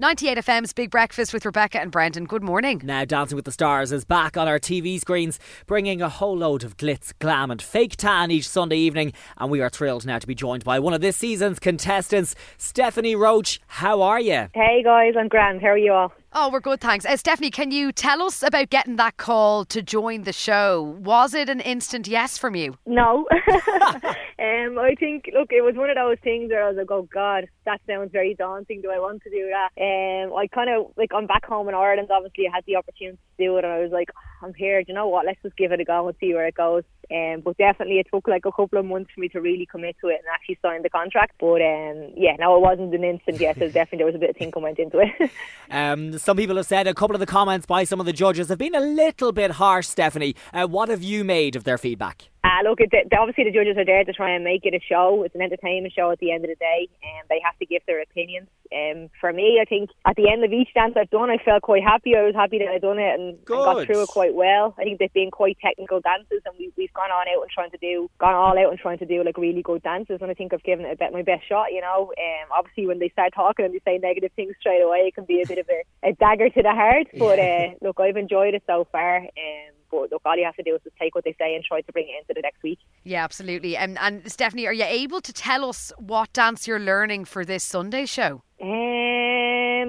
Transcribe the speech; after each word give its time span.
98 0.00 0.38
FM's 0.38 0.72
Big 0.72 0.92
Breakfast 0.92 1.34
with 1.34 1.44
Rebecca 1.44 1.80
and 1.80 1.90
Brendan. 1.90 2.26
Good 2.26 2.44
morning. 2.44 2.80
Now, 2.84 3.04
Dancing 3.04 3.34
with 3.34 3.46
the 3.46 3.50
Stars 3.50 3.90
is 3.90 4.04
back 4.04 4.36
on 4.36 4.46
our 4.46 4.60
TV 4.60 5.00
screens, 5.00 5.40
bringing 5.66 6.00
a 6.00 6.08
whole 6.08 6.36
load 6.36 6.62
of 6.62 6.76
glitz, 6.76 7.12
glam, 7.18 7.50
and 7.50 7.60
fake 7.60 7.96
tan 7.96 8.30
each 8.30 8.48
Sunday 8.48 8.76
evening. 8.76 9.12
And 9.38 9.50
we 9.50 9.60
are 9.60 9.68
thrilled 9.68 10.06
now 10.06 10.20
to 10.20 10.26
be 10.28 10.36
joined 10.36 10.62
by 10.62 10.78
one 10.78 10.94
of 10.94 11.00
this 11.00 11.16
season's 11.16 11.58
contestants, 11.58 12.36
Stephanie 12.58 13.16
Roche. 13.16 13.58
How 13.66 14.00
are 14.02 14.20
you? 14.20 14.46
Hey 14.54 14.84
guys, 14.84 15.14
I'm 15.18 15.26
Grand. 15.26 15.62
How 15.62 15.70
are 15.70 15.78
you 15.78 15.92
all? 15.92 16.12
Oh, 16.32 16.48
we're 16.48 16.60
good, 16.60 16.80
thanks. 16.80 17.04
Uh, 17.04 17.16
Stephanie, 17.16 17.50
can 17.50 17.72
you 17.72 17.90
tell 17.90 18.22
us 18.22 18.44
about 18.44 18.70
getting 18.70 18.94
that 18.96 19.16
call 19.16 19.64
to 19.64 19.82
join 19.82 20.22
the 20.22 20.32
show? 20.32 20.96
Was 21.00 21.34
it 21.34 21.48
an 21.48 21.58
instant 21.58 22.06
yes 22.06 22.38
from 22.38 22.54
you? 22.54 22.76
No. 22.86 23.26
um, 24.38 24.78
I 24.78 24.94
think, 24.94 25.30
look, 25.34 25.50
it 25.50 25.64
was 25.64 25.74
one 25.74 25.90
of 25.90 25.96
those 25.96 26.18
things 26.22 26.50
where 26.50 26.62
I 26.62 26.68
was 26.68 26.76
like, 26.76 26.90
oh 26.90 27.08
God, 27.12 27.48
that 27.64 27.80
sounds 27.88 28.12
very 28.12 28.34
daunting. 28.34 28.82
Do 28.82 28.90
I 28.90 29.00
want 29.00 29.22
to 29.24 29.30
do 29.30 29.50
that? 29.50 29.70
Um, 29.76 30.32
I 30.32 30.46
kind 30.46 30.70
of, 30.70 30.92
like, 30.96 31.10
I'm 31.12 31.26
back 31.26 31.44
home 31.44 31.68
in 31.68 31.74
Ireland. 31.74 32.08
Obviously, 32.10 32.46
I 32.46 32.54
had 32.54 32.64
the 32.64 32.76
opportunity 32.76 33.18
to 33.18 33.44
do 33.44 33.56
it, 33.56 33.64
and 33.64 33.72
I 33.72 33.80
was 33.80 33.90
like, 33.90 34.10
I'm 34.40 34.54
here. 34.54 34.80
Do 34.82 34.92
you 34.92 34.94
know 34.94 35.08
what? 35.08 35.26
Let's 35.26 35.42
just 35.42 35.56
give 35.56 35.72
it 35.72 35.80
a 35.80 35.84
go 35.84 36.06
and 36.06 36.16
see 36.20 36.34
where 36.34 36.46
it 36.46 36.54
goes. 36.54 36.84
Um, 37.10 37.40
but 37.40 37.56
definitely, 37.56 37.98
it 37.98 38.06
took 38.12 38.28
like 38.28 38.44
a 38.44 38.52
couple 38.52 38.78
of 38.78 38.84
months 38.84 39.10
for 39.12 39.20
me 39.20 39.28
to 39.30 39.40
really 39.40 39.66
commit 39.66 39.96
to 40.02 40.08
it 40.08 40.20
and 40.20 40.26
actually 40.32 40.58
sign 40.62 40.82
the 40.82 40.90
contract. 40.90 41.32
But 41.40 41.60
um, 41.62 42.12
yeah, 42.16 42.36
no, 42.38 42.54
it 42.56 42.60
wasn't 42.60 42.94
an 42.94 43.02
instant 43.02 43.40
yes. 43.40 43.56
It 43.56 43.72
definitely 43.72 43.98
there 43.98 44.06
was 44.06 44.14
a 44.14 44.18
bit 44.18 44.30
of 44.30 44.36
thinking 44.36 44.62
went 44.62 44.78
into 44.78 45.00
it. 45.00 45.30
um, 45.70 46.16
some 46.18 46.36
people 46.36 46.56
have 46.56 46.66
said 46.66 46.86
a 46.86 46.94
couple 46.94 47.16
of 47.16 47.20
the 47.20 47.26
comments 47.26 47.66
by 47.66 47.84
some 47.84 47.98
of 47.98 48.06
the 48.06 48.12
judges 48.12 48.48
have 48.50 48.58
been 48.58 48.74
a 48.74 48.80
little 48.80 49.32
bit 49.32 49.52
harsh. 49.52 49.86
Stephanie, 49.86 50.36
uh, 50.52 50.66
what 50.66 50.88
have 50.88 51.02
you 51.02 51.24
made 51.24 51.56
of 51.56 51.64
their 51.64 51.78
feedback? 51.78 52.28
Uh, 52.44 52.62
look, 52.68 52.80
it, 52.80 52.90
the, 52.90 53.16
obviously 53.16 53.44
the 53.44 53.50
judges 53.50 53.76
are 53.76 53.84
there 53.84 54.04
to 54.04 54.12
try 54.12 54.30
and 54.30 54.44
make 54.44 54.64
it 54.64 54.74
a 54.74 54.80
show. 54.80 55.22
It's 55.24 55.34
an 55.34 55.42
entertainment 55.42 55.92
show 55.94 56.10
at 56.10 56.18
the 56.18 56.30
end 56.30 56.44
of 56.44 56.50
the 56.50 56.56
day, 56.56 56.88
and 57.02 57.28
they 57.28 57.40
have 57.44 57.58
to 57.58 57.66
give 57.66 57.82
their 57.86 58.00
opinions. 58.00 58.48
Um, 58.72 59.10
for 59.20 59.32
me, 59.32 59.58
I 59.60 59.64
think 59.64 59.90
at 60.06 60.16
the 60.16 60.30
end 60.30 60.44
of 60.44 60.52
each 60.52 60.68
dance 60.74 60.94
I've 60.96 61.10
done, 61.10 61.30
I 61.30 61.38
felt 61.38 61.62
quite 61.62 61.82
happy. 61.82 62.16
I 62.16 62.22
was 62.22 62.34
happy 62.34 62.58
that 62.58 62.68
I'd 62.68 62.82
done 62.82 62.98
it 62.98 63.18
and, 63.18 63.34
and 63.34 63.44
got 63.44 63.86
through 63.86 64.02
it 64.02 64.08
quite 64.08 64.34
well. 64.34 64.74
I 64.78 64.84
think 64.84 64.98
they've 64.98 65.12
been 65.12 65.30
quite 65.30 65.58
technical 65.60 66.00
dances, 66.00 66.42
and 66.44 66.54
we, 66.58 66.72
we've 66.76 66.92
gone 66.92 67.10
on 67.10 67.26
out 67.28 67.42
and 67.42 67.50
trying 67.50 67.70
to 67.70 67.78
do, 67.78 68.10
gone 68.18 68.34
all 68.34 68.58
out 68.58 68.70
and 68.70 68.78
trying 68.78 68.98
to 68.98 69.06
do 69.06 69.24
like 69.24 69.38
really 69.38 69.62
good 69.62 69.82
dances. 69.82 70.18
And 70.20 70.30
I 70.30 70.34
think 70.34 70.52
I've 70.52 70.62
given 70.62 70.86
it 70.86 70.92
a 70.92 70.96
bit 70.96 71.12
my 71.12 71.22
best 71.22 71.48
shot. 71.48 71.72
You 71.72 71.80
know, 71.80 72.12
um, 72.16 72.48
obviously 72.56 72.86
when 72.86 72.98
they 72.98 73.08
start 73.10 73.32
talking 73.34 73.64
and 73.64 73.74
they 73.74 73.80
say 73.84 73.98
negative 73.98 74.32
things 74.36 74.54
straight 74.60 74.82
away, 74.82 75.08
it 75.08 75.14
can 75.14 75.24
be 75.24 75.42
a 75.42 75.46
bit 75.46 75.58
of 75.58 75.68
a, 75.68 76.08
a 76.08 76.12
dagger 76.14 76.48
to 76.48 76.62
the 76.62 76.72
heart. 76.72 77.06
But 77.18 77.38
uh, 77.40 77.74
look, 77.82 78.00
I've 78.00 78.16
enjoyed 78.16 78.54
it 78.54 78.62
so 78.66 78.86
far. 78.90 79.18
Um, 79.18 79.74
but 79.90 80.10
look, 80.12 80.22
all 80.24 80.36
you 80.36 80.44
have 80.44 80.56
to 80.56 80.62
do 80.62 80.74
is 80.74 80.82
just 80.84 80.96
take 80.96 81.14
what 81.14 81.24
they 81.24 81.34
say 81.38 81.54
and 81.54 81.64
try 81.64 81.80
to 81.80 81.92
bring 81.92 82.06
it 82.08 82.20
into 82.20 82.34
the 82.34 82.42
next 82.42 82.62
week. 82.62 82.78
Yeah, 83.04 83.24
absolutely. 83.24 83.76
And, 83.76 83.98
and 83.98 84.30
Stephanie, 84.30 84.66
are 84.66 84.72
you 84.72 84.84
able 84.84 85.20
to 85.20 85.32
tell 85.32 85.68
us 85.68 85.92
what 85.98 86.32
dance 86.32 86.66
you're 86.66 86.78
learning 86.78 87.24
for 87.24 87.44
this 87.44 87.64
Sunday 87.64 88.06
show? 88.06 88.42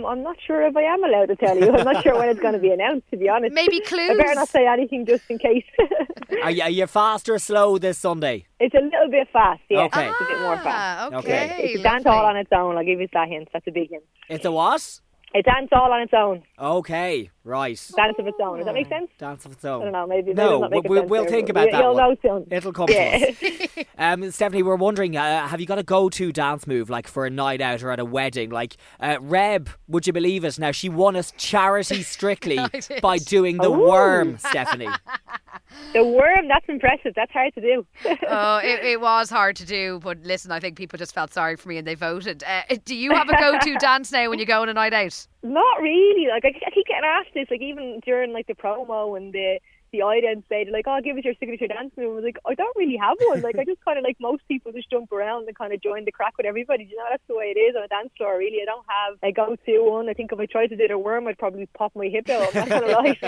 I'm 0.10 0.24
not 0.24 0.38
sure 0.46 0.66
if 0.66 0.76
I 0.76 0.82
am 0.82 1.04
allowed 1.04 1.28
to 1.28 1.36
tell 1.36 1.56
you. 1.56 1.72
I'm 1.72 1.86
not 1.86 2.02
sure 2.04 2.18
when 2.18 2.30
it's 2.30 2.40
going 2.40 2.56
to 2.56 2.60
be 2.60 2.72
announced, 2.78 3.10
to 3.12 3.18
be 3.18 3.30
honest. 3.30 3.54
Maybe 3.54 3.80
clues. 3.82 4.10
I 4.10 4.16
better 4.16 4.36
not 4.36 4.50
say 4.50 4.66
anything 4.68 5.06
just 5.06 5.24
in 5.30 5.38
case. 5.38 5.64
are, 6.44 6.52
you, 6.52 6.64
are 6.64 6.70
you 6.70 6.88
fast 6.88 7.30
or 7.30 7.38
slow 7.38 7.78
this 7.78 8.00
Sunday? 8.00 8.46
It's 8.60 8.74
a 8.74 8.80
little 8.80 9.10
bit 9.12 9.28
fast, 9.32 9.62
yeah. 9.70 9.84
Okay. 9.84 10.10
It's 10.10 10.22
a 10.22 10.26
bit 10.26 10.42
more 10.42 10.58
fast. 10.58 11.14
Ah, 11.14 11.18
okay. 11.20 11.56
It's 11.60 11.80
a 11.80 11.84
dance 11.84 12.06
all 12.08 12.26
on 12.26 12.38
its 12.38 12.52
own. 12.52 12.76
I'll 12.76 12.84
give 12.84 13.00
you 13.00 13.08
that 13.14 13.28
hint. 13.28 13.50
That's 13.54 13.68
a 13.68 13.72
big 13.72 13.92
hint. 13.92 14.04
It's 14.30 14.46
a 14.46 14.52
what? 14.52 15.00
A 15.36 15.44
dance 15.44 15.70
all 15.72 15.92
on 15.94 16.02
its 16.02 16.14
own. 16.16 16.42
Okay, 16.60 17.30
right. 17.44 17.80
Dance 17.96 18.16
of 18.18 18.26
its 18.26 18.38
own. 18.42 18.58
Does 18.58 18.66
that 18.66 18.74
make 18.74 18.88
sense? 18.90 19.12
Dance 19.20 19.46
of 19.46 19.52
its 19.52 19.64
own. 19.64 19.82
I 19.82 19.84
don't 19.86 19.94
know. 19.94 20.08
Maybe. 20.08 20.34
No, 20.34 20.68
maybe 20.68 20.90
we'll, 20.90 21.06
we'll 21.06 21.26
think 21.26 21.50
about 21.50 21.70
that. 21.72 21.80
You'll 21.84 21.94
one. 21.94 22.16
know 22.24 22.40
soon. 22.40 22.48
It'll 22.50 22.74
come 22.74 22.88
Yeah. 22.90 23.18
to 23.20 23.30
us. 23.30 23.86
Um, 24.00 24.32
Stephanie, 24.32 24.64
we're 24.64 24.76
wondering, 24.78 25.18
uh, 25.18 25.48
have 25.48 25.60
you 25.60 25.66
got 25.68 25.78
a 25.78 25.84
go-to 25.84 26.32
dance 26.32 26.66
move, 26.66 26.90
like 26.90 27.06
for 27.08 27.26
a 27.26 27.30
night 27.30 27.60
out 27.62 27.84
or 27.84 27.92
at 27.92 28.00
a 28.00 28.06
wedding? 28.06 28.50
Like 28.50 28.78
uh, 29.02 29.18
Reb, 29.22 29.70
would 29.90 30.08
you 30.08 30.14
believe 30.14 30.46
us? 30.46 30.58
Now 30.58 30.72
she 30.72 30.88
won 30.90 31.16
us 31.18 31.34
charity 31.38 32.02
strictly 32.04 32.58
I 32.58 32.68
did. 32.70 33.02
by 33.02 33.18
doing 33.18 33.58
the 33.58 33.70
Ooh. 33.70 33.88
worm, 33.90 34.38
Stephanie. 34.38 34.88
The 35.94 36.04
worm. 36.04 36.48
That's 36.48 36.66
impressive. 36.68 37.14
That's 37.16 37.32
hard 37.32 37.54
to 37.56 37.62
do. 37.62 37.86
oh, 38.28 38.58
it, 38.58 38.84
it 38.84 39.02
was 39.02 39.30
hard 39.30 39.56
to 39.58 39.66
do, 39.66 40.00
but 40.04 40.20
listen, 40.24 40.52
I 40.52 40.60
think 40.60 40.78
people 40.78 40.98
just 40.98 41.14
felt 41.14 41.34
sorry 41.34 41.56
for 41.56 41.70
me 41.70 41.78
and 41.78 41.88
they 41.88 41.96
voted. 41.96 42.44
Uh, 42.44 42.62
do 42.86 42.96
you 42.96 43.12
have 43.12 43.30
a 43.30 43.38
go-to 43.38 43.76
dance 43.80 44.12
now 44.12 44.30
when 44.30 44.40
you 44.40 44.46
go 44.46 44.62
on 44.62 44.70
a 44.70 44.74
night 44.74 44.94
out? 44.94 45.28
Not 45.44 45.82
really. 45.82 46.28
Like 46.30 46.46
I, 46.46 46.50
I 46.50 46.72
keep 46.72 46.88
getting 46.88 47.04
asked 47.06 47.34
this, 47.34 47.48
like 47.50 47.62
even 47.62 48.00
during 48.06 48.34
like 48.34 48.48
the 48.48 48.56
promo 48.56 49.18
and 49.18 49.34
the 49.34 49.60
the 49.92 50.00
say 50.50 50.64
they're 50.64 50.74
like, 50.74 50.86
"Oh, 50.88 51.00
give 51.04 51.18
us 51.18 51.24
your 51.24 51.34
signature 51.40 51.68
dance 51.68 51.92
move." 51.98 52.12
I 52.12 52.16
was 52.16 52.24
like, 52.24 52.38
"I 52.46 52.54
don't 52.54 52.76
really 52.78 52.98
have 52.98 53.18
one. 53.28 53.42
Like 53.42 53.58
I 53.58 53.66
just 53.66 53.84
kind 53.84 53.98
of 53.98 54.04
like 54.04 54.18
most 54.20 54.44
people 54.48 54.72
just 54.72 54.90
jump 54.90 55.12
around 55.12 55.48
and 55.48 55.58
kind 55.58 55.74
of 55.74 55.82
join 55.82 56.06
the 56.06 56.12
crack 56.12 56.34
with 56.38 56.46
everybody. 56.46 56.86
You 56.90 56.98
know, 56.98 57.06
that's 57.10 57.24
the 57.28 57.36
way 57.36 57.54
it 57.56 57.60
is 57.60 57.76
on 57.76 57.84
a 57.84 57.88
dance 57.88 58.12
floor. 58.18 58.38
Really, 58.38 58.60
I 58.62 58.66
don't 58.66 58.86
have 58.88 59.18
a 59.24 59.32
go-to 59.32 59.90
one. 59.90 60.10
I 60.10 60.14
think 60.14 60.32
if 60.32 60.40
I 60.40 60.46
tried 60.46 60.68
to 60.68 60.78
do 60.78 60.88
the 60.88 60.98
worm, 60.98 61.28
I'd 61.28 61.38
probably 61.38 61.68
pop 61.68 61.96
my 61.96 62.08
hip 62.08 62.30
out. 62.30 62.56
I'm 62.56 62.70
not 62.70 62.70
gonna 62.70 62.94
lie. 62.94 63.18
So, 63.20 63.28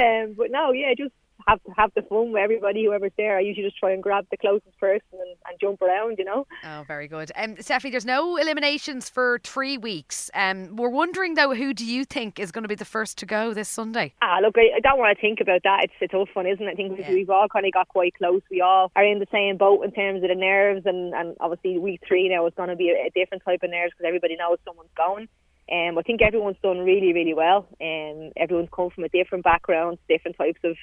um, 0.00 0.34
but 0.36 0.50
no, 0.50 0.72
yeah, 0.72 0.94
just 0.96 1.12
have 1.48 1.60
have 1.76 1.90
the 1.94 2.02
fun 2.02 2.32
with 2.32 2.42
everybody, 2.42 2.84
whoever's 2.84 3.12
there. 3.16 3.38
I 3.38 3.40
usually 3.40 3.66
just 3.66 3.78
try 3.78 3.92
and 3.92 4.02
grab 4.02 4.26
the 4.30 4.36
closest 4.36 4.78
person 4.78 5.00
and, 5.12 5.36
and 5.48 5.60
jump 5.60 5.80
around. 5.82 6.16
You 6.18 6.24
know. 6.24 6.46
Oh, 6.64 6.84
very 6.86 7.08
good. 7.08 7.32
Um, 7.36 7.56
Stephanie, 7.60 7.90
there's 7.90 8.04
no 8.04 8.36
eliminations 8.36 9.08
for 9.08 9.40
three 9.44 9.78
weeks. 9.78 10.30
Um, 10.34 10.76
we're 10.76 10.88
wondering 10.88 11.34
though, 11.34 11.54
who 11.54 11.72
do 11.74 11.84
you 11.84 12.04
think 12.04 12.38
is 12.38 12.52
going 12.52 12.62
to 12.64 12.68
be 12.68 12.74
the 12.74 12.84
first 12.84 13.18
to 13.18 13.26
go 13.26 13.54
this 13.54 13.68
Sunday? 13.68 14.14
Ah, 14.22 14.38
look, 14.42 14.56
I, 14.56 14.76
I 14.76 14.80
don't 14.80 14.98
want 14.98 15.16
to 15.16 15.20
think 15.20 15.40
about 15.40 15.62
that. 15.64 15.84
It's 15.84 15.94
a 16.02 16.08
tough 16.08 16.28
one, 16.34 16.46
isn't 16.46 16.66
it? 16.66 16.70
I 16.70 16.74
think 16.74 16.98
Yeah. 16.98 17.10
we've 17.10 17.30
all 17.30 17.48
kind 17.48 17.66
of 17.66 17.72
got 17.72 17.88
quite 17.88 18.14
close. 18.14 18.42
We 18.50 18.60
all 18.60 18.90
are 18.96 19.04
in 19.04 19.18
the 19.18 19.26
same 19.32 19.56
boat 19.56 19.84
in 19.84 19.92
terms 19.92 20.22
of 20.22 20.28
the 20.28 20.34
nerves, 20.34 20.82
and, 20.86 21.14
and 21.14 21.36
obviously 21.40 21.78
week 21.78 22.00
three 22.06 22.28
now 22.28 22.46
is 22.46 22.54
going 22.56 22.68
to 22.68 22.76
be 22.76 22.90
a, 22.90 23.06
a 23.06 23.10
different 23.14 23.42
type 23.44 23.62
of 23.62 23.70
nerves 23.70 23.92
because 23.96 24.06
everybody 24.06 24.36
knows 24.36 24.58
someone's 24.64 24.90
going. 24.96 25.28
Um, 25.70 25.98
I 25.98 26.02
think 26.02 26.22
everyone's 26.22 26.56
done 26.62 26.78
really, 26.78 27.12
really 27.12 27.34
well. 27.34 27.66
Um, 27.80 28.32
everyone's 28.36 28.70
come 28.74 28.88
from 28.90 29.04
a 29.04 29.08
different 29.10 29.44
background, 29.44 29.98
different 30.08 30.38
types 30.38 30.60
of 30.64 30.76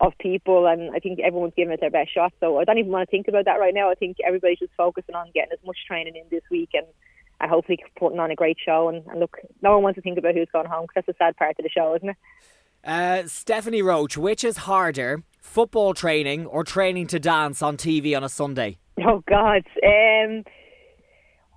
of 0.00 0.12
people, 0.18 0.66
and 0.66 0.94
I 0.94 0.98
think 0.98 1.20
everyone's 1.20 1.54
giving 1.56 1.72
it 1.72 1.80
their 1.80 1.90
best 1.90 2.12
shot. 2.12 2.32
So 2.40 2.58
I 2.58 2.64
don't 2.64 2.78
even 2.78 2.92
want 2.92 3.08
to 3.08 3.10
think 3.10 3.28
about 3.28 3.44
that 3.46 3.60
right 3.60 3.74
now. 3.74 3.90
I 3.90 3.94
think 3.94 4.18
everybody's 4.26 4.58
just 4.58 4.72
focusing 4.76 5.14
on 5.14 5.30
getting 5.34 5.52
as 5.52 5.64
much 5.64 5.78
training 5.86 6.16
in 6.16 6.24
this 6.30 6.42
week 6.50 6.70
and. 6.74 6.86
And 7.38 7.50
hopefully 7.50 7.78
putting 7.98 8.18
on 8.18 8.30
a 8.30 8.34
great 8.34 8.56
show. 8.64 8.88
And, 8.88 9.06
and 9.08 9.20
look, 9.20 9.36
no 9.60 9.72
one 9.74 9.82
wants 9.82 9.96
to 9.96 10.00
think 10.00 10.16
about 10.16 10.34
who's 10.34 10.48
going 10.54 10.64
home 10.64 10.84
because 10.84 11.04
that's 11.04 11.18
the 11.18 11.22
sad 11.22 11.36
part 11.36 11.54
of 11.58 11.64
the 11.64 11.68
show, 11.68 11.94
isn't 11.94 12.08
it? 12.08 12.16
Uh, 12.82 13.26
Stephanie 13.26 13.82
Roche, 13.82 14.16
which 14.16 14.42
is 14.42 14.56
harder, 14.56 15.22
football 15.40 15.92
training 15.92 16.46
or 16.46 16.64
training 16.64 17.06
to 17.08 17.18
dance 17.18 17.62
on 17.62 17.76
TV 17.76 18.16
on 18.16 18.22
a 18.22 18.28
Sunday? 18.28 18.78
Oh 18.98 19.22
God. 19.28 19.64
Um 19.84 20.44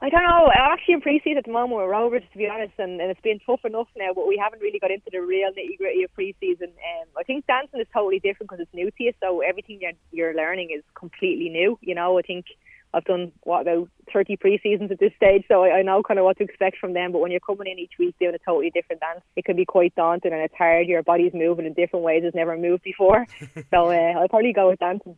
I 0.02 0.10
don't 0.10 0.24
know. 0.24 0.48
I'm 0.48 0.72
actually 0.72 0.94
in 0.94 1.02
pre-season 1.02 1.38
at 1.38 1.46
the 1.46 1.52
moment 1.52 1.82
with 1.82 1.90
Rovers, 1.90 2.24
to 2.32 2.38
be 2.38 2.48
honest, 2.48 2.72
and, 2.78 3.02
and 3.02 3.12
it's 3.12 3.20
been 3.20 3.40
tough 3.46 3.66
enough 3.66 3.88
now. 3.98 4.14
But 4.16 4.28
we 4.28 4.40
haven't 4.42 4.62
really 4.62 4.80
got 4.80 4.92
into 4.92 5.10
the 5.12 5.20
real 5.20 5.50
nitty 5.52 5.78
gritty 5.78 6.04
of 6.04 6.14
pre-season. 6.14 6.70
Um, 6.70 7.08
I 7.18 7.24
think 7.24 7.46
dancing 7.48 7.82
is 7.82 7.88
totally 7.94 8.20
different 8.20 8.50
because 8.50 8.62
it's 8.62 8.74
new 8.74 8.90
to 8.90 9.04
you, 9.04 9.14
so 9.20 9.42
everything 9.42 9.80
you're, 9.82 9.92
you're 10.12 10.34
learning 10.34 10.70
is 10.76 10.84
completely 10.96 11.50
new. 11.50 11.78
You 11.82 11.96
know, 11.96 12.18
I 12.18 12.22
think 12.22 12.46
I've 12.94 13.04
done 13.04 13.34
what 13.44 13.62
about 13.62 13.90
30 14.14 14.38
pre-seasons 14.38 14.90
at 14.90 15.00
this 15.00 15.12
stage, 15.18 15.44
so 15.50 15.64
I, 15.64 15.80
I 15.80 15.82
know 15.82 16.02
kind 16.02 16.18
of 16.18 16.24
what 16.24 16.38
to 16.38 16.46
expect 16.46 16.78
from 16.78 16.94
them. 16.94 17.12
But 17.12 17.20
when 17.20 17.32
you're 17.32 17.42
coming 17.42 17.68
in 17.70 17.78
each 17.78 17.94
week 18.00 18.16
doing 18.20 18.36
a 18.36 18.40
totally 18.40 18.72
different 18.72 19.02
dance, 19.02 19.22
it 19.36 19.44
can 19.44 19.58
be 19.58 19.66
quite 19.66 19.94
daunting 19.96 20.32
and 20.32 20.42
it's 20.42 20.56
hard. 20.56 20.88
Your 20.88 21.04
body's 21.04 21.34
moving 21.34 21.66
in 21.66 21.74
different 21.74 22.06
ways 22.06 22.24
it's 22.26 22.36
never 22.36 22.58
moved 22.58 22.84
before. 22.84 23.26
so 23.70 23.92
uh, 23.92 24.20
I'll 24.20 24.30
probably 24.30 24.54
go 24.54 24.70
with 24.70 24.80
dancing. 24.80 25.18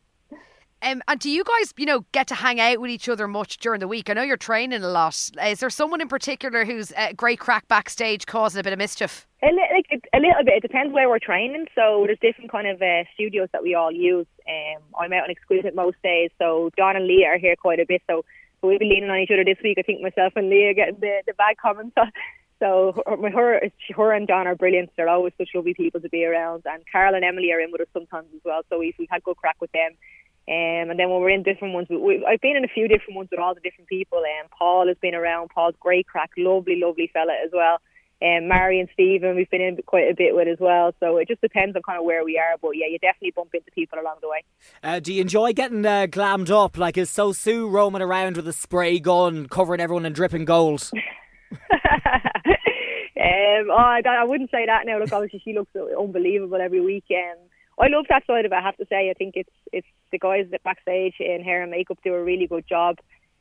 Um, 0.83 1.01
and 1.07 1.19
do 1.19 1.29
you 1.29 1.43
guys, 1.43 1.73
you 1.77 1.85
know, 1.85 2.05
get 2.11 2.27
to 2.27 2.35
hang 2.35 2.59
out 2.59 2.81
with 2.81 2.89
each 2.89 3.07
other 3.07 3.27
much 3.27 3.57
during 3.57 3.79
the 3.79 3.87
week? 3.87 4.09
I 4.09 4.13
know 4.13 4.23
you're 4.23 4.37
training 4.37 4.83
a 4.83 4.89
lot. 4.89 5.29
Is 5.43 5.59
there 5.59 5.69
someone 5.69 6.01
in 6.01 6.07
particular 6.07 6.65
who's 6.65 6.91
a 6.97 7.13
great 7.13 7.39
crack 7.39 7.67
backstage 7.67 8.25
causing 8.25 8.59
a 8.59 8.63
bit 8.63 8.73
of 8.73 8.79
mischief? 8.79 9.27
A, 9.43 9.47
li- 9.47 9.69
like 9.73 10.09
a 10.13 10.17
little 10.17 10.43
bit. 10.43 10.55
It 10.55 10.61
depends 10.61 10.93
where 10.93 11.07
we're 11.07 11.19
training. 11.19 11.67
So 11.75 12.03
there's 12.07 12.19
different 12.19 12.51
kind 12.51 12.67
of 12.67 12.81
uh, 12.81 13.03
studios 13.13 13.49
that 13.53 13.61
we 13.61 13.75
all 13.75 13.91
use. 13.91 14.27
Um, 14.47 14.81
I'm 14.99 15.13
out 15.13 15.25
on 15.25 15.29
Exquisite 15.29 15.75
most 15.75 15.97
days. 16.03 16.31
So 16.39 16.71
John 16.77 16.95
and 16.95 17.05
Leah 17.05 17.27
are 17.27 17.37
here 17.37 17.55
quite 17.55 17.79
a 17.79 17.85
bit. 17.85 18.01
So 18.09 18.25
we'll 18.63 18.79
be 18.79 18.85
leaning 18.85 19.09
on 19.09 19.19
each 19.19 19.31
other 19.31 19.43
this 19.43 19.57
week. 19.63 19.77
I 19.77 19.83
think 19.83 20.01
myself 20.01 20.33
and 20.35 20.49
Leah 20.49 20.73
getting 20.73 20.99
the, 20.99 21.21
the 21.27 21.33
bad 21.33 21.57
comments. 21.61 21.93
On. 21.97 22.11
So 22.61 22.93
her, 23.07 23.31
her, 23.31 23.61
her 23.95 24.13
and 24.13 24.27
John 24.27 24.45
are 24.45 24.55
brilliant. 24.55 24.91
They're 24.95 25.09
always 25.09 25.33
such 25.37 25.49
lovely 25.55 25.73
people 25.73 25.99
to 26.01 26.09
be 26.09 26.25
around. 26.25 26.63
And 26.65 26.83
Carol 26.91 27.15
and 27.15 27.25
Emily 27.25 27.51
are 27.51 27.59
in 27.59 27.71
with 27.71 27.81
us 27.81 27.87
sometimes 27.91 28.27
as 28.35 28.41
well. 28.45 28.61
So 28.69 28.77
we've, 28.77 28.93
we've 28.99 29.09
had 29.09 29.23
good 29.23 29.37
crack 29.37 29.57
with 29.59 29.71
them. 29.71 29.91
Um, 30.51 30.89
and 30.89 30.99
then 30.99 31.09
when 31.09 31.21
we're 31.21 31.29
in 31.29 31.43
different 31.43 31.73
ones, 31.73 31.87
we, 31.89 31.95
we, 31.95 32.25
I've 32.27 32.41
been 32.41 32.57
in 32.57 32.65
a 32.65 32.67
few 32.67 32.89
different 32.89 33.15
ones 33.15 33.29
with 33.31 33.39
all 33.39 33.55
the 33.55 33.61
different 33.61 33.87
people. 33.87 34.17
Um, 34.17 34.49
Paul 34.57 34.87
has 34.87 34.97
been 35.01 35.15
around. 35.15 35.49
Paul's 35.49 35.75
great 35.79 36.07
crack, 36.07 36.31
lovely, 36.37 36.77
lovely 36.77 37.09
fella 37.13 37.31
as 37.41 37.51
well. 37.53 37.77
Um, 38.21 38.49
Mary 38.49 38.81
and 38.81 38.89
Stephen, 38.91 39.37
we've 39.37 39.49
been 39.49 39.61
in 39.61 39.77
quite 39.85 40.11
a 40.11 40.13
bit 40.13 40.35
with 40.35 40.49
as 40.49 40.59
well. 40.59 40.93
So 40.99 41.17
it 41.17 41.29
just 41.29 41.39
depends 41.39 41.77
on 41.77 41.83
kind 41.83 41.97
of 41.97 42.03
where 42.03 42.25
we 42.25 42.37
are. 42.37 42.57
But 42.61 42.71
yeah, 42.71 42.87
you 42.87 42.99
definitely 42.99 43.31
bump 43.31 43.51
into 43.53 43.71
people 43.71 43.97
along 43.97 44.17
the 44.21 44.27
way. 44.27 44.43
Uh, 44.83 44.99
do 44.99 45.13
you 45.13 45.21
enjoy 45.21 45.53
getting 45.53 45.85
uh, 45.85 46.07
glammed 46.07 46.49
up? 46.49 46.77
Like, 46.77 46.97
is 46.97 47.09
So 47.09 47.31
Sue 47.31 47.69
roaming 47.69 48.01
around 48.01 48.35
with 48.35 48.47
a 48.47 48.53
spray 48.53 48.99
gun, 48.99 49.47
covering 49.47 49.79
everyone 49.79 50.05
in 50.05 50.11
dripping 50.11 50.43
gold? 50.43 50.91
um, 51.71 51.71
oh, 53.15 53.75
I, 53.77 54.01
I 54.05 54.23
wouldn't 54.25 54.51
say 54.51 54.65
that 54.65 54.85
now. 54.85 54.99
Look, 54.99 55.13
obviously 55.13 55.41
she 55.45 55.53
looks 55.53 55.71
unbelievable 55.97 56.59
every 56.61 56.81
week. 56.81 57.05
I 57.81 57.87
love 57.87 58.05
that 58.09 58.25
side 58.27 58.45
of 58.45 58.51
it. 58.51 58.55
I 58.55 58.61
have 58.61 58.77
to 58.77 58.85
say, 58.87 59.09
I 59.09 59.13
think 59.13 59.33
it's 59.35 59.49
it's 59.73 59.87
the 60.11 60.19
guys 60.19 60.45
that 60.51 60.63
backstage 60.63 61.15
in 61.19 61.43
hair 61.43 61.61
and 61.63 61.71
makeup 61.71 61.97
do 62.03 62.13
a 62.13 62.23
really 62.23 62.47
good 62.47 62.67
job. 62.67 62.97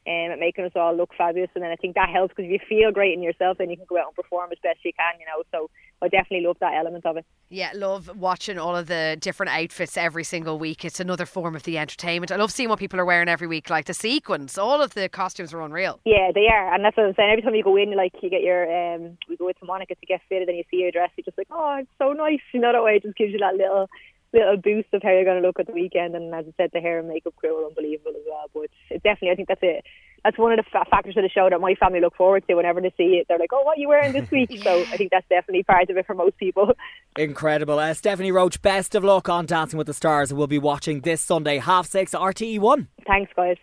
um, 0.06 0.32
at 0.32 0.38
making 0.38 0.64
us 0.64 0.72
all 0.74 0.96
look 0.96 1.10
fabulous. 1.16 1.50
And 1.54 1.62
then 1.62 1.70
I 1.70 1.76
think 1.76 1.94
that 1.94 2.08
helps 2.08 2.34
because 2.34 2.50
if 2.50 2.62
you 2.62 2.66
feel 2.68 2.90
great 2.90 3.12
in 3.12 3.22
yourself, 3.22 3.58
then 3.58 3.68
you 3.68 3.76
can 3.76 3.84
go 3.86 3.98
out 3.98 4.06
and 4.06 4.16
perform 4.16 4.50
as 4.50 4.58
best 4.62 4.78
you 4.82 4.92
can, 4.92 5.20
you 5.20 5.26
know. 5.26 5.42
So 5.52 5.70
I 6.00 6.08
definitely 6.08 6.46
love 6.46 6.56
that 6.60 6.74
element 6.74 7.04
of 7.04 7.18
it. 7.18 7.26
Yeah, 7.50 7.70
love 7.74 8.10
watching 8.16 8.58
all 8.58 8.74
of 8.76 8.86
the 8.86 9.18
different 9.20 9.52
outfits 9.52 9.98
every 9.98 10.24
single 10.24 10.58
week. 10.58 10.84
It's 10.84 11.00
another 11.00 11.26
form 11.26 11.54
of 11.54 11.64
the 11.64 11.76
entertainment. 11.76 12.32
I 12.32 12.36
love 12.36 12.50
seeing 12.50 12.70
what 12.70 12.78
people 12.78 12.98
are 12.98 13.04
wearing 13.04 13.28
every 13.28 13.46
week, 13.46 13.68
like 13.68 13.84
the 13.84 13.94
sequins. 13.94 14.56
All 14.56 14.80
of 14.82 14.94
the 14.94 15.08
costumes 15.10 15.52
are 15.52 15.60
unreal. 15.60 16.00
Yeah, 16.06 16.30
they 16.34 16.46
are, 16.50 16.74
and 16.74 16.82
that's 16.82 16.96
what 16.96 17.06
I'm 17.06 17.14
saying. 17.14 17.30
Every 17.30 17.42
time 17.42 17.54
you 17.54 17.64
go 17.64 17.76
in, 17.76 17.94
like 17.94 18.14
you 18.22 18.30
get 18.30 18.42
your, 18.42 18.64
um, 18.64 19.18
we 19.28 19.36
go 19.36 19.48
into 19.48 19.64
Monica 19.66 19.94
to 19.94 20.06
get 20.06 20.22
fitted, 20.28 20.48
and 20.48 20.56
you 20.56 20.64
see 20.70 20.78
your 20.78 20.92
dress, 20.92 21.10
you're 21.16 21.24
just 21.24 21.36
like, 21.36 21.48
oh, 21.50 21.76
it's 21.80 21.90
so 21.98 22.12
nice. 22.12 22.40
You 22.54 22.60
know 22.60 22.72
that 22.72 22.82
way, 22.82 22.96
it 22.96 23.02
just 23.02 23.16
gives 23.16 23.32
you 23.32 23.38
that 23.40 23.54
little 23.54 23.90
little 24.32 24.56
boost 24.56 24.88
of 24.92 25.02
how 25.02 25.10
you're 25.10 25.24
going 25.24 25.40
to 25.40 25.46
look 25.46 25.58
at 25.58 25.66
the 25.66 25.72
weekend. 25.72 26.14
And 26.14 26.34
as 26.34 26.46
I 26.46 26.52
said, 26.56 26.70
the 26.72 26.80
hair 26.80 26.98
and 26.98 27.08
makeup 27.08 27.34
crew 27.36 27.62
are 27.62 27.66
unbelievable 27.66 28.12
as 28.16 28.22
well. 28.26 28.50
But 28.52 28.70
it 28.90 29.02
definitely, 29.02 29.30
I 29.30 29.34
think 29.36 29.48
that's 29.48 29.62
it 29.62 29.84
that's 30.24 30.38
one 30.38 30.52
of 30.52 30.58
the 30.58 30.78
f- 30.78 30.88
factors 30.88 31.16
of 31.16 31.22
the 31.22 31.28
show 31.28 31.48
that 31.48 31.60
my 31.60 31.74
family 31.74 32.00
look 32.00 32.16
forward 32.16 32.46
to 32.46 32.54
whenever 32.54 32.80
they 32.80 32.92
see 32.96 33.18
it. 33.18 33.26
They're 33.28 33.38
like, 33.38 33.52
"Oh, 33.52 33.62
what 33.62 33.78
are 33.78 33.80
you 33.80 33.88
wearing 33.88 34.12
this 34.12 34.30
week?" 34.30 34.50
yeah. 34.50 34.62
So 34.62 34.80
I 34.92 34.96
think 34.96 35.10
that's 35.10 35.26
definitely 35.28 35.62
part 35.62 35.88
of 35.90 35.96
it 35.96 36.06
for 36.06 36.14
most 36.14 36.36
people. 36.36 36.72
Incredible, 37.16 37.78
uh, 37.78 37.94
Stephanie 37.94 38.32
Roche. 38.32 38.58
Best 38.58 38.94
of 38.94 39.04
luck 39.04 39.28
on 39.28 39.46
Dancing 39.46 39.78
with 39.78 39.86
the 39.86 39.94
Stars. 39.94 40.32
We'll 40.32 40.46
be 40.46 40.58
watching 40.58 41.00
this 41.00 41.20
Sunday, 41.20 41.58
half 41.58 41.86
six, 41.86 42.12
RTE 42.12 42.58
One. 42.58 42.88
Thanks, 43.06 43.32
guys. 43.34 43.56